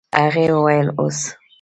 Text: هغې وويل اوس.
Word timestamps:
هغې 0.21 0.45
وويل 0.55 0.87
اوس. 0.99 1.19